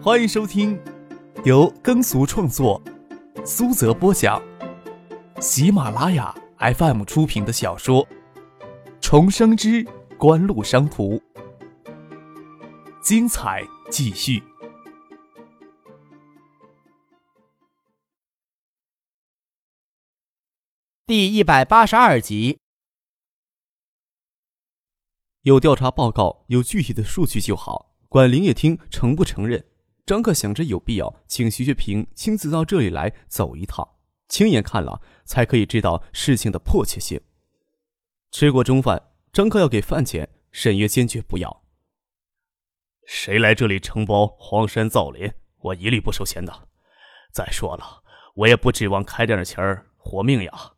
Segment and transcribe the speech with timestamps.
[0.00, 0.80] 欢迎收听
[1.44, 2.80] 由耕俗创作、
[3.44, 4.40] 苏泽播讲、
[5.40, 8.06] 喜马拉雅 FM 出品的小说
[9.00, 9.84] 《重生之
[10.16, 11.16] 官路商途》，
[13.02, 14.40] 精彩继续，
[21.06, 22.60] 第一百八十二集。
[25.42, 27.96] 有调查报告，有具体的数据就好。
[28.08, 29.66] 管林业厅承不承认？
[30.08, 33.86] 张克想着有必要请徐学平亲自到这里来走一趟，
[34.26, 37.20] 亲眼看了才可以知道事情的迫切性。
[38.30, 41.62] 吃过中饭，张克要给饭钱，沈月坚决不要。
[43.04, 46.68] 谁来这里承包荒山造林，我一律不收钱的。
[47.30, 48.02] 再说了，
[48.34, 50.72] 我也不指望开点钱儿活命呀。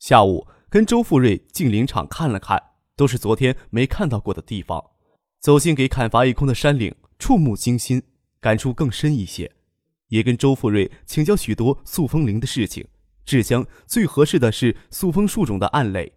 [0.00, 0.48] 下午。
[0.68, 4.82] 跟周富瑞进林场看了看，都是昨天没看到过的地方。
[5.38, 8.02] 走进给砍伐一空的山岭，触目惊心，
[8.40, 9.52] 感触更深一些。
[10.08, 12.84] 也跟周富瑞请教许多塑封林的事情。
[13.24, 16.14] 制香最合适的是塑封树种的胺类，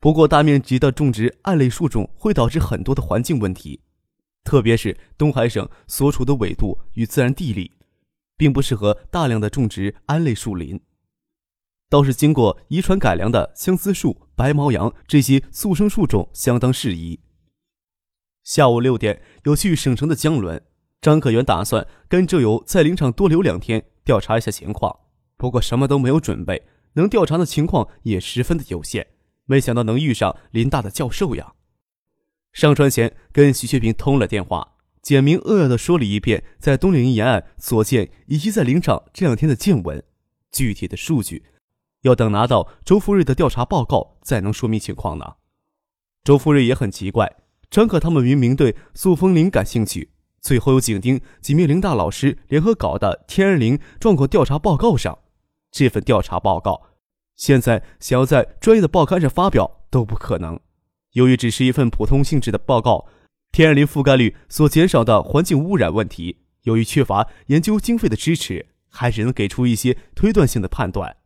[0.00, 3.82] 不过大面积的种植胺类树种会导致很多的环境问题，
[4.42, 7.70] 特别是东海省所处的纬度与自然地理，
[8.36, 10.80] 并不适合大量的种植桉类树林。
[11.88, 17.20] 倒是经过遗传改良的相思树、白毛杨这些速生树种相当适宜。
[18.46, 20.62] 下午六点有去省城的江伦，
[21.00, 25.00] 张可元打算跟周游在林场多留两天，调查一下情况。
[25.36, 29.08] 不过什么都没有准备，能调查的情况也十分的有限。
[29.46, 31.54] 没想到能遇上林大的教授呀！
[32.52, 40.00] 上船前跟徐学平通了电话，简明扼要的说了一遍在东岭沿岸所见以及在林场这两天的见闻，
[40.52, 41.46] 具体的数据。
[42.02, 45.34] 要等拿到周福瑞的调查报告，才能说明情况呢。
[46.22, 47.36] 周福瑞也很奇怪，
[47.70, 55.18] 张可他们明明对塑封林感兴趣，最后又紧盯几名林大老师联合搞的天然林状况调查报告上。
[55.72, 56.82] 这份调查报告，
[57.34, 60.58] 现在想要在专业的报刊上发表都不可能。
[61.12, 63.06] 由于只是一份普通性质的报告，
[63.52, 71.16] 天然林覆盖率所减少的环境污染问题，由于缺乏研究经费的支持，还只能给出一些推断性的判断。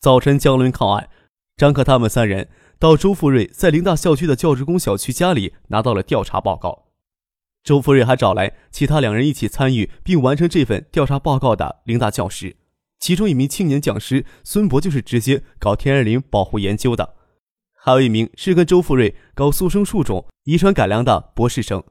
[0.00, 1.08] 早晨，江伦靠岸，
[1.56, 2.48] 张克他们三人
[2.80, 6.86] 到周富瑞在林大校区的教职工小区家里拿到了调查报告。
[7.62, 12.56] 周富瑞还找来其他两人一起参与并完成这份调查报告的林大教师，
[12.98, 17.16] 其中一名青年讲师孙博就是直接搞天然林保护研究的，
[17.74, 21.84] 还有一名是跟周富瑞搞速生树种遗传改良的博士生。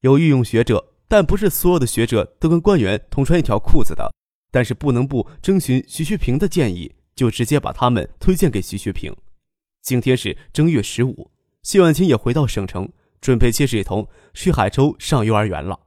[0.00, 4.10] 有御用学者，但不是所有的学者都跟官员同穿一条裤子的，
[4.50, 6.94] 但是不能不征询徐学平的建议。
[7.14, 9.14] 就直接把他们推荐给徐学平。
[9.86, 11.30] 今天是正月十五，
[11.62, 15.78] 谢婉清也回到省城，准备接水童去海州上幼儿园了。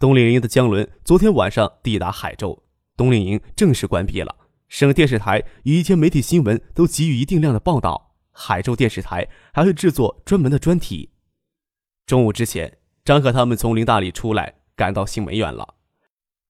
[0.00, 2.64] 冬令营的江伦昨天晚上抵达海州，
[2.96, 4.34] 冬令营正式关闭了。
[4.68, 11.10] 省电视台与一些媒体新闻都给予一定量的报道，海州电视台还会制作专门的专题。
[12.04, 15.76] 中午之前，张可他们从林大里出来，赶到新梅园了。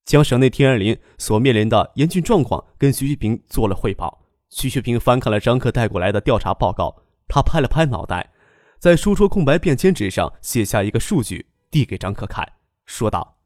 [0.06, 4.21] 将省内天然林所面临的严峻状况跟徐学平做了汇报。
[4.52, 8.34] 徐学平翻看了张克带过来的调查报告，他拍了拍脑袋，
[8.78, 12.46] 在书桌空白便签纸上写下一个数据，递给张克看，
[12.84, 13.38] 说道：“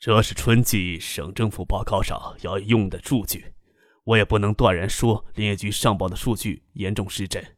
[0.00, 3.54] 这是春季省政府报告上要用的数据，
[4.02, 7.56] 我也不能断然说林业局上报的数据严重失真，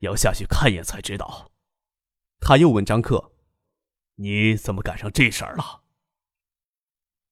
[0.00, 1.50] 要下去看一眼才知道。”
[2.38, 3.32] 他又问张克
[4.16, 5.80] ：“你怎么赶上这事儿了？”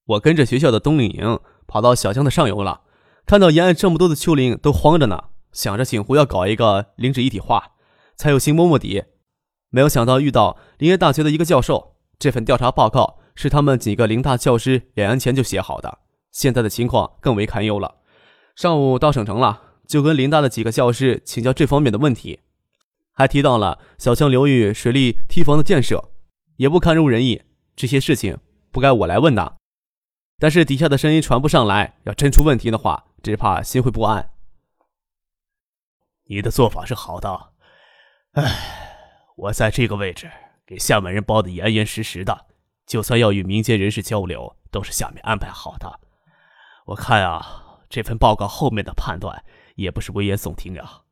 [0.07, 2.85] 我跟着学校的冬令营跑到小江的上游了，
[3.31, 7.75] 看到沿岸这么多的丘陵都荒着呢，想着锦湖要搞一个林质一体化，
[8.17, 9.05] 才有心摸摸底。
[9.69, 15.99] 没有想到遇到林业大学的一个教授，这份调查报告是他们几个林大教师两年前就写好的，
[16.33, 17.99] 现在的情况更为堪忧了。
[18.57, 22.41] 上午到省城了，就跟林大的几个教师请教这方面的问题，
[23.13, 26.11] 还提到了小江流域水利堤防的建设，
[26.57, 27.43] 也不堪入人意。
[27.77, 28.39] 这些事情
[28.73, 29.59] 不该我来问的。
[30.41, 34.31] 但是底下的声音传不上来，要真出问题的话，只怕心会不安。
[36.25, 37.53] 你的做法是好的，
[38.33, 40.31] 唉，我在这个位置
[40.65, 42.47] 给厦门人包的严严实实的，
[42.87, 46.01] 就算要与民间人士交流，都是下面安排好的。
[46.87, 49.45] 我看啊，这份报告后面的判断
[49.75, 51.03] 也不是危言耸听啊。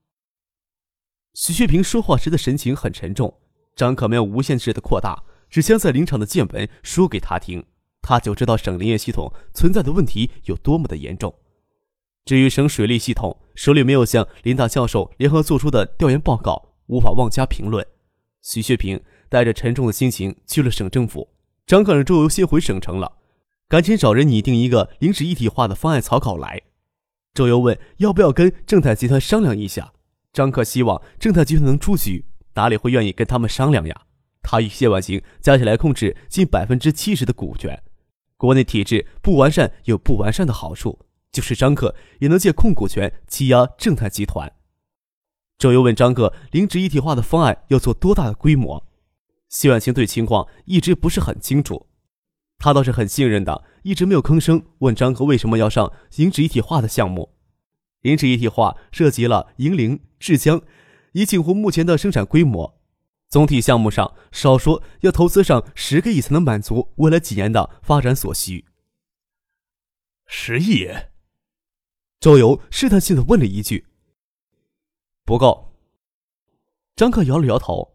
[1.34, 3.40] 徐学平说话时的神情很沉重，
[3.74, 7.64] 张可没有无限制的扩大，只将在林场的见闻说给他听。
[8.00, 11.34] 他就知道省林业系统存在的问题有多么的严重。
[12.28, 17.86] 至于省水利系统，手里没有向林大教授联合做出的调研报告，无法妄加评论。
[18.42, 21.26] 徐学平带着沉重的心情去了省政府。
[21.66, 23.10] 张克让周游先回省城了，
[23.66, 26.60] 赶紧找人拟定一个临时一体化的方案草稿来。
[27.32, 29.94] 周游问要不要跟正泰集团商量一下。
[30.34, 32.26] 张克希望正泰集团能出局，
[32.56, 34.02] 哪里会愿意跟他们商量呀？
[34.42, 37.82] 他与谢婉晴加起来控制近百分之七十的股权，
[38.36, 40.98] 国内体制不完善有不完善的好处，
[41.32, 44.52] 就是张克也能借控股权欺压正泰集团。
[45.58, 48.86] 周游问张克临时一体化的方案要做多大的规模？
[49.48, 51.86] 谢婉清对情况一直不是很清楚，
[52.58, 54.64] 他倒是很信任的，一直没有吭声。
[54.78, 57.34] 问张克为什么要上临时一体化的项目？
[58.02, 60.62] 临时一体化涉及了银陵、制江，
[61.12, 62.80] 以景湖目前的生产规模，
[63.28, 68.66] 总体项目上少说要投资上十个亿才能满足未来几年的发展所需。
[70.26, 70.88] 十亿？
[72.20, 73.86] 周游试探性的问了一句。
[75.24, 75.72] 不够。
[76.96, 77.94] 张克摇了摇头。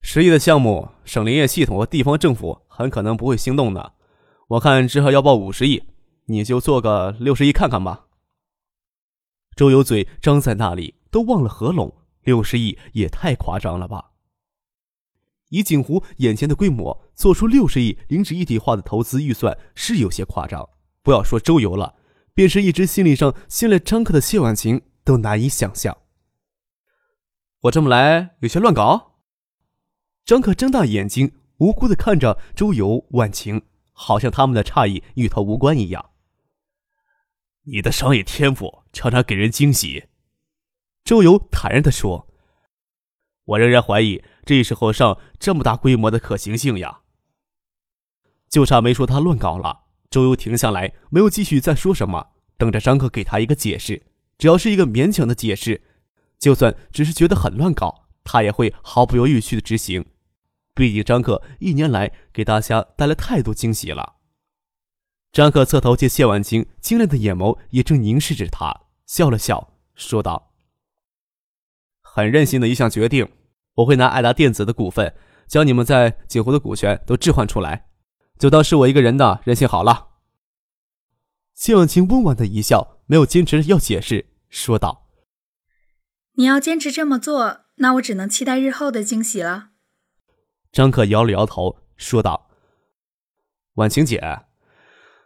[0.00, 3.94] 十亿的项目，省林业系统和地方政府很可能不会心动的。
[4.48, 5.84] 我看只好要报五十亿，
[6.24, 8.06] 你就做个六十亿看看吧。
[9.54, 11.94] 周游嘴张在那里，都忘了合拢。
[12.22, 14.12] 六十亿也太夸张了吧！
[15.48, 20.68] 以锦湖眼前的规模，做出六十亿临时一体化的投资预算是有些夸张。
[21.02, 21.96] 不要说周游了，
[22.34, 25.96] 便是一直心理上信赖张克的谢婉晴都难以想象。
[27.60, 29.18] 我这么来有些乱搞。
[30.24, 33.62] 张克睁大眼睛，无辜的看着周游、婉晴，
[33.92, 36.10] 好像他们的诧异与他无关一样。
[37.64, 40.08] 你的商业天赋常常给人惊喜，
[41.04, 42.28] 周游坦然的说
[43.44, 47.02] ：“我仍然怀疑这时候上这么大规模的可行性呀。”
[48.50, 49.81] 就差没说他乱搞了。
[50.12, 54.02] 周游停下来，没有继续再说什么，等着张克给他一个解释。
[54.36, 55.82] 只要是一个勉强的解释。
[56.38, 60.04] 就算只是觉得很乱搞，他也会毫不犹豫去执行。
[60.74, 64.16] 毕竟张克一年来给大家带来太多惊喜了。
[65.30, 70.52] 张克侧头见谢婉清清亮的眼眸也正凝视着他，笑了笑，说道
[72.02, 73.28] ：“很任性的一项决定，
[73.76, 75.14] 我会拿爱达电子的股份，
[75.46, 77.86] 将你们在锦湖的股权都置换出来，
[78.42, 80.08] 就当是我一个人的任性好了。”
[81.54, 85.06] 谢婉晴温婉的一笑，没有坚持要解释，说道。
[86.32, 89.68] 你要坚持这么做，那我只能期待日后的惊喜了。
[90.72, 92.50] 张可摇了摇头，说道
[93.74, 94.20] ：“婉晴姐，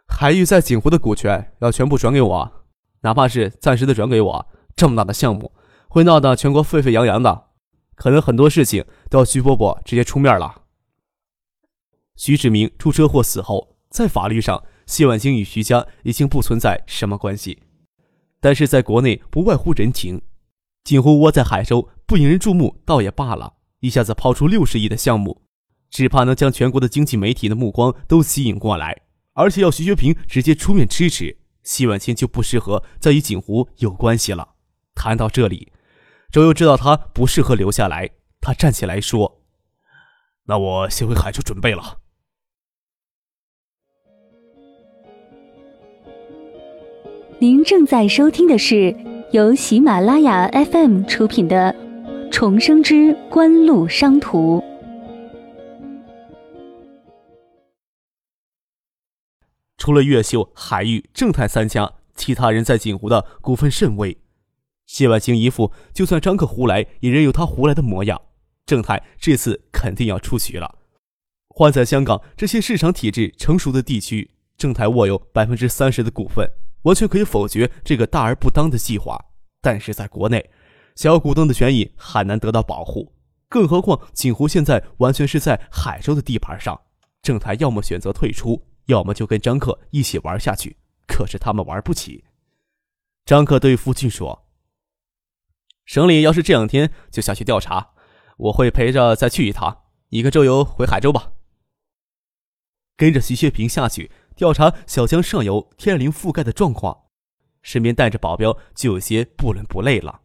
[0.07, 2.65] 海域在锦湖的股权要全部转给我，
[3.01, 5.51] 哪怕是暂时的转给我，这么大的项目
[5.89, 7.47] 会闹得全国沸沸扬扬的，
[7.95, 10.65] 可能很多事情都要徐伯伯直接出面了。”
[12.17, 17.61] 徐志明出车祸死后，在法律上，谢婉清与徐家已经不存在什么关系，
[18.41, 20.21] 但是在国内不外乎人情。
[20.83, 23.53] 锦湖窝在海州不引人注目，倒也罢了。
[23.81, 25.43] 一下子抛出六十亿的项目，
[25.91, 29.03] 只怕能将全国的经济媒体的目光都吸引过来，
[29.33, 34.55] 而且要徐学平直接出面支持，谢婉清就不适合再与锦湖有关系了。
[34.95, 35.71] 谈到这里，
[36.31, 38.09] 周游知道他不适合留下来，
[38.41, 39.43] 他站起来说
[40.47, 41.99] ：“那我先回海州准备了。”
[47.39, 48.95] 您正在收听的是。
[49.31, 51.75] 由喜马拉雅 FM 出品的
[52.31, 54.59] 《重生之官路商途》，
[59.77, 64.17] 除了越秀、海域、正泰三家，其他人在锦湖的股份甚微。
[64.85, 68.21] 谢婉清一副就算张克胡来，也仍有他胡来的模样。
[68.65, 70.75] 正泰这次肯定要出局了。
[71.49, 76.49] 换在香港这些市场体制成熟的地区，正泰握有百分之三十的股份。
[76.87, 79.19] 完全可以否决这个大而不当的计划，
[79.61, 80.49] 但是在国内，
[80.95, 83.13] 小股东的权益很难得到保护。
[83.49, 86.79] 更何况锦湖现在完全是在海州的地盘上，
[87.21, 90.77] 正泰要么选择退出，要么就跟张克一起玩下去。
[91.05, 92.23] 可是他们玩不起。
[93.25, 94.47] 张克对付俊说
[95.85, 97.91] ：“省里要是这两天就下去调查，
[98.37, 99.83] 我会陪着再去一趟。
[100.09, 101.33] 你跟周游回海州吧，
[102.95, 106.95] 跟着徐学平下去。”调查小江上游天然林覆盖的状况，
[107.63, 110.21] 身边带着保镖就有些不伦不类了。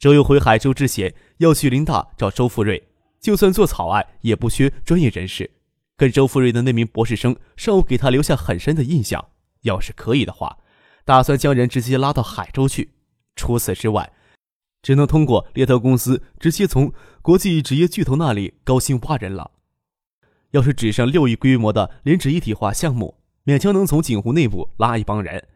[0.00, 2.88] 周游回海州之前要去林大找周富瑞，
[3.20, 5.48] 就算做草案也不缺专业人士。
[5.96, 9.24] 跟周富瑞的那名博士生上午给他留下很深的印象。
[9.62, 10.58] 要是可以的话，
[11.04, 12.94] 打算将人直接拉到海州去。
[13.36, 14.10] 除此之外，
[14.82, 19.52] 只能通过猎头公司直接从国际职业巨头那里高薪挖人了。
[20.52, 23.19] 要是只剩六亿规模的连指一体化项目，
[23.50, 25.48] 勉强能从锦湖内部拉一帮人，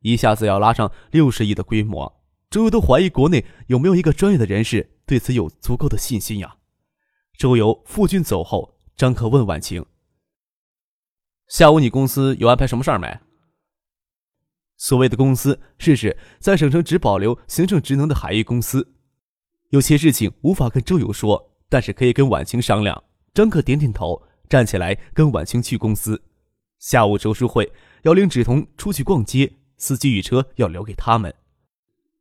[0.00, 2.20] 一下子要拉上六十亿的规模，
[2.50, 6.58] 周游都怀疑国内有没有一个专业的人士对此有足够的信心呀。
[7.38, 9.86] 周游、傅俊走后，张克问婉晴
[11.48, 13.18] ：“下午你公司有安排什么事儿没？”
[14.76, 18.92] 所谓的公司是指在省城只保留行政职能的海域公司，
[19.70, 23.02] 有些事情无法跟周游说，但是可以跟婉晴商量。
[23.32, 26.22] 张克点点头，站起来跟婉晴去公司。
[26.80, 27.70] 下午周书会
[28.02, 31.34] 要领芷彤出去逛街，司机与车要留给他们。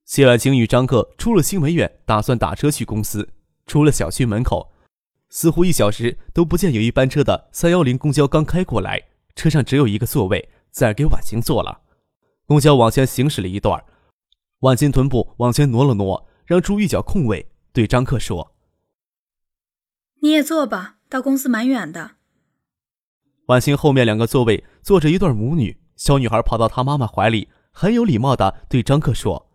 [0.04, 3.30] 谢婉晴与张克出了新闻院，打算打车去公司。
[3.66, 4.74] 出了小区门口，
[5.30, 9.02] 似乎一小时都不见有一班车的三幺零公交刚开过来，
[9.34, 11.82] 车上只有一个座位，自然给婉晴坐了。
[12.46, 13.82] 公交往前行驶了一段，
[14.60, 18.56] 婉晴臀部往前挪了挪，让出一角空位，对张克说
[20.22, 22.16] ：“你也坐吧，到公司蛮远的。”
[23.50, 29.50] 婉晴后面两个座位坐着一对母女，小女孩跑到她妈妈怀里，很有礼貌的对张克说：“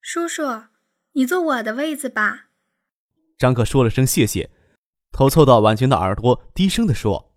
[0.00, 0.42] 叔叔，
[1.12, 2.46] 你坐我的位子吧。”
[3.36, 4.50] 张克说了声谢谢，
[5.12, 7.34] 头凑到婉晴的耳朵，低声的说：“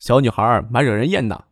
[0.00, 1.44] 小女孩蛮惹人厌的。”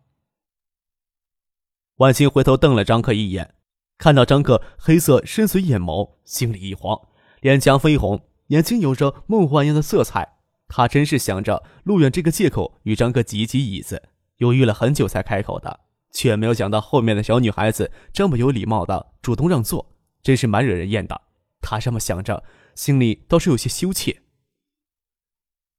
[1.98, 3.54] 婉晴回头瞪了张克一眼，
[3.96, 7.00] 看到张克黑色深邃眼眸，心里一慌，
[7.40, 10.37] 脸颊绯红，眼睛有着梦幻一样的色彩。
[10.68, 15.80] 他真是想着路远这个借口与张克挤一挤椅子，犹豫了很久才开口的，
[16.12, 21.20] 却没有想到后面的小女孩子这么有礼貌的主动让座，真是蛮惹人厌的。
[21.60, 22.44] 他这么想着。
[22.74, 24.22] 心里倒是有些羞怯。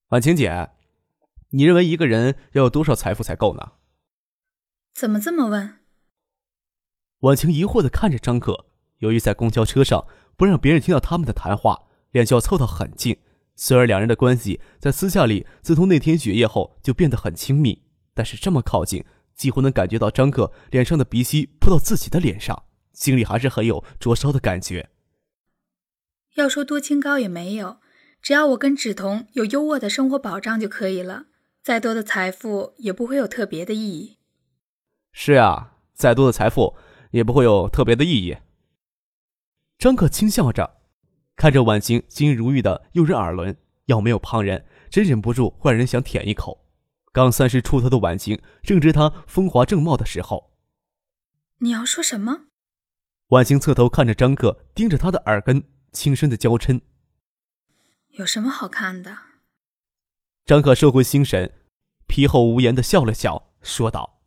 [0.09, 0.71] 婉晴姐，
[1.51, 3.71] 你认为一个人要有多少财富才够呢？
[4.93, 5.79] 怎么这么问？
[7.19, 8.65] 婉晴疑惑的看着张可，
[8.97, 10.05] 由于在公交车上
[10.35, 13.17] 不让别人听到他们的谈话，脸就要凑到很近。
[13.61, 19.03] 虽然两人的关系在私下里自从那天雪夜后就变得很亲密，但是这么靠近，
[19.35, 22.63] 几乎能感觉到张克脸上的鼻息扑到自己的脸上，
[22.93, 24.91] 心里还是很有灼烧的感觉。
[26.35, 27.81] 要说多清高也没有，
[28.21, 31.25] 只要我跟芷彤有优渥的生活保障就可以了。
[31.61, 34.19] 再多的财富也不会有特别的意义。
[35.11, 36.77] 是啊，再多的财富
[37.11, 38.37] 也不会有特别的意义。
[39.77, 40.78] 张克轻笑着，
[41.39, 43.55] 看着婉晴金如玉的诱人耳轮，
[43.85, 46.67] 要没有旁人，真忍不住坏人想舔一口。
[47.13, 50.51] 刚三十出头的婉晴正值她风华正茂的时候。
[51.59, 52.47] 你要说什么？
[53.29, 55.63] 婉晴侧头看着张克，盯着他的耳根。
[55.93, 56.81] 轻声的娇嗔
[58.19, 59.17] ：“有什么好看的？”
[60.45, 61.53] 张克收回心神，
[62.05, 64.19] 皮厚无言的笑了笑，说道：“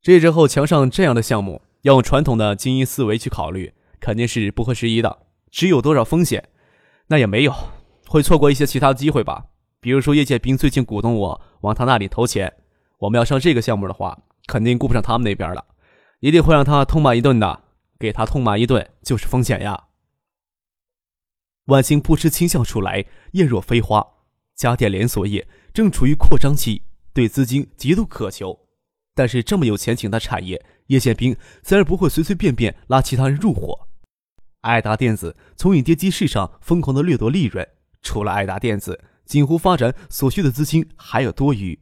[0.00, 5.27] 这之后墙上这样的项目，要用传统的精英思维去考虑，肯定是不合时宜的。
[5.50, 6.48] 只有多少风险，
[7.06, 7.54] 那也没有，
[8.06, 9.46] 会错过一些其他机会吧。
[9.80, 12.52] 比如说叶剑兵最近鼓动我往他那里投钱，
[12.98, 15.64] 我们要上这个项目的话，肯定顾不上他们那边了，
[16.20, 17.64] 一定会让他痛骂一顿的。
[17.98, 19.86] 给他痛骂一顿就是风险呀。”
[21.66, 24.06] 婉晴扑哧轻笑出来，艳若飞花。
[24.54, 28.58] 家电连锁业正处于扩张期，对资金极度渴求。
[29.14, 33.87] 但是这么有前景的产业，叶建兵自然不会随随便便拉其他人入伙。
[34.68, 37.66] 爱达电子从影碟机市场疯狂的掠夺利润，
[38.02, 41.80] 除了爱达电子，锦湖发展所需的资金还有多余。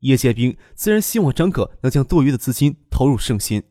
[0.00, 3.62] 叶剑兵自然希望张可能将多余的资金投入圣心。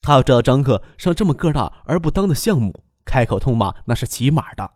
[0.00, 2.84] 他要知道张可上这么个大而不当的项目。
[3.04, 4.70] 开口痛骂那是起码的。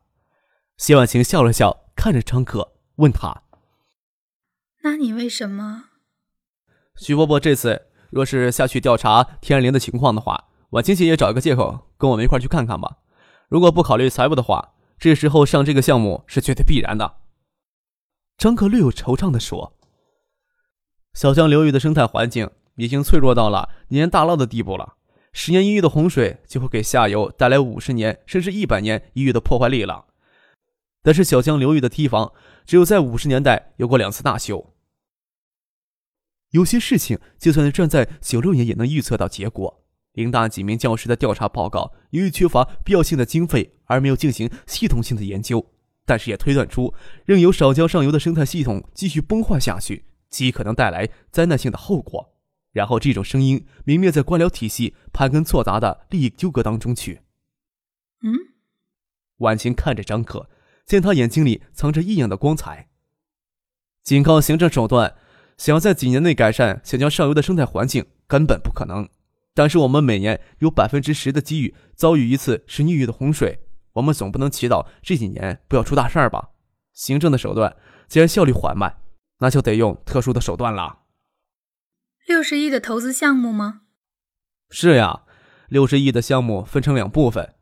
[0.77, 3.45] 谢婉晴笑了笑，看着张可，问他
[4.83, 5.85] ：“那你为什么？”
[7.01, 12.99] 徐伯伯这次若是下去调查天然林的情况的话，婉晴姐也找一个借口跟我们一块去看看吧。
[13.49, 17.19] 如果不考虑财务的话，这时候上这个项目是绝对必然的。
[18.37, 19.79] 张可略有惆怅的说
[21.15, 24.97] ：“小江流域的生态环境已经脆弱到了年大涝的地步了。”
[25.33, 30.07] 十年一遇的洪水就会给下游带来五十年甚至一百年一遇的破坏力了。
[31.05, 32.33] 但是小江流域的堤防
[32.67, 34.75] 只有在五十年代有过两次大修。
[36.51, 39.84] 有些事情就算是站在九六年也能预测到结果。
[40.15, 45.71] 林大几名教师的调查报告由于缺乏必要性的经费而没有进行系统性的研究，
[46.07, 46.95] 但是也推断出，
[47.25, 52.33] 任由少江上游的生态系统继续崩坏下去，极可能带来灾难性的后果。
[52.73, 57.21] 然后，这种声音泯灭在官僚体系盘根错杂的利益纠葛当中去。
[58.23, 58.33] 嗯，
[59.37, 60.49] 婉晴看着张可，
[60.85, 62.89] 见他眼睛里藏着异样的光彩。
[64.03, 65.15] 仅靠行政手段，
[65.57, 69.09] 想要在几年内改善小江上游的生态环境，根本不可能。
[69.55, 73.61] 但是，我们每年有百分之十的机遇遭遇一次十年一遇的洪水，
[73.93, 76.51] 我们总不能祈祷这几年不要出大事儿吧？
[76.93, 77.77] 行政的手段
[78.09, 78.99] 既然效率缓慢，
[79.39, 81.03] 那就得用特殊的手段了。
[82.27, 83.83] 六十亿的投资项目吗？
[84.71, 85.23] 是呀，
[85.69, 87.55] 六十亿的项目分成两部分，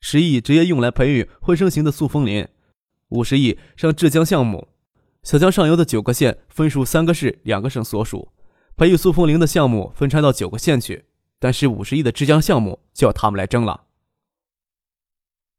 [0.00, 2.46] 十亿直接用来培育会生型的塑封林，
[3.08, 4.68] 五十亿上浙江项目，
[5.22, 8.32] 小江上游的九个县分属三个市、两个省所属，
[8.76, 11.06] 培育塑封林的项目分拆到九个县去，
[11.40, 13.86] 但是五十亿的浙江项目就要他们来争了。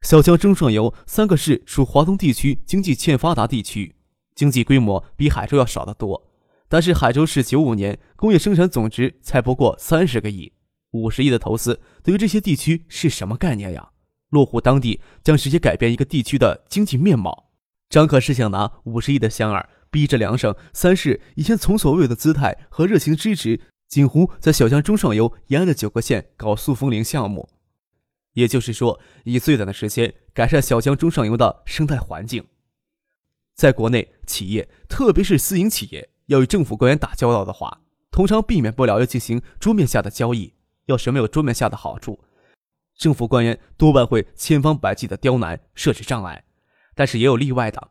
[0.02, 3.96] 小江中上游三个市属华东地区经济欠发达地区，
[4.34, 6.30] 经济规模比海州要少得多。
[6.70, 10.54] 但是海州市九五年工业生产总值才不过三十个亿，
[10.92, 13.90] 五十亿的投资对于这些地区是什么概念呀？
[14.30, 17.52] 落户当地将直接改变一个地区的经济面貌。
[17.90, 23.60] 张可是想拿五十亿的香饵，逼着两省三市以前从所未有的姿态和热情支持
[23.92, 27.50] 锦湖在小江中上游沿岸的九个县搞塑封林项目，
[28.32, 32.48] 也就是说，以最短的时间改善小江中上游的生态环境。
[33.54, 36.10] 在国内，企业特别是私营企业。
[36.28, 37.82] 要与政府官员打交道的话，
[38.12, 40.54] 通常避免不了要进行桌面下的交易。
[40.86, 42.24] 要是没有桌面下的好处，
[42.96, 46.46] 政府官员多半会千方百计的刁难、设置障碍。
[46.96, 47.90] 但是也有例外的，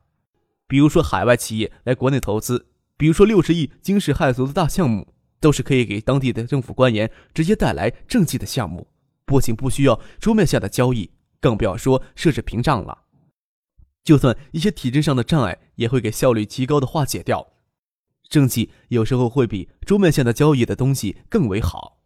[0.67, 8.87] 比如说海外企业来国内投资，比如说六十亿惊世骇俗的大项目，都是可以给当地的政府官员直接带来政绩的项目，
[9.25, 13.07] 不仅不需要桌面下的交易，更不要说设置屏障了。
[14.05, 17.55] 就算一些体制上的障碍，也会给效率极高的化解掉。
[18.29, 21.99] 政绩有时候会比桌面下的交易的东西更为好。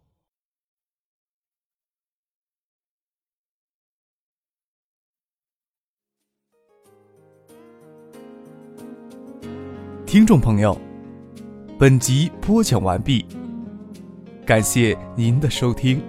[10.05, 10.79] 听众朋友，
[11.77, 13.25] 本集播讲完毕，
[14.45, 16.01] 感谢您的收听。